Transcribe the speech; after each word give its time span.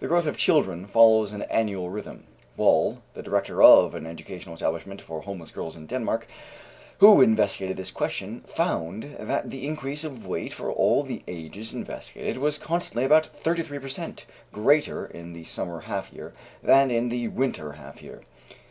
The 0.00 0.08
growth 0.08 0.24
of 0.24 0.38
children 0.38 0.86
follows 0.86 1.34
an 1.34 1.42
annual 1.42 1.90
rhythm. 1.90 2.24
Wahl, 2.56 3.02
the 3.12 3.22
director 3.22 3.62
of 3.62 3.94
an 3.94 4.06
educational 4.06 4.54
establishment 4.54 5.02
for 5.02 5.20
homeless 5.20 5.50
girls 5.50 5.76
in 5.76 5.84
Denmark, 5.84 6.26
who 7.00 7.20
investigated 7.20 7.76
this 7.76 7.90
question, 7.90 8.40
found 8.46 9.14
that 9.20 9.50
the 9.50 9.66
increase 9.66 10.04
of 10.04 10.26
weight 10.26 10.54
for 10.54 10.70
all 10.72 11.02
the 11.02 11.22
ages 11.28 11.74
investigated 11.74 12.38
was 12.38 12.56
constantly 12.56 13.04
about 13.04 13.26
33 13.26 13.78
per 13.78 13.88
cent. 13.90 14.24
greater 14.52 15.04
in 15.04 15.34
the 15.34 15.44
summer 15.44 15.80
half 15.80 16.14
year 16.14 16.32
than 16.62 16.90
in 16.90 17.10
the 17.10 17.28
winter 17.28 17.72
half 17.72 18.02
year. 18.02 18.22